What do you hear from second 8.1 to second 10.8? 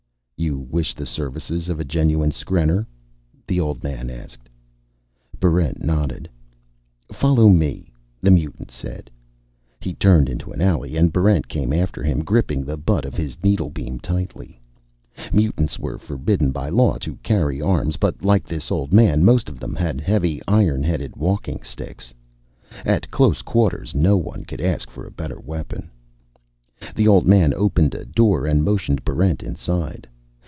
the mutant said. He turned into an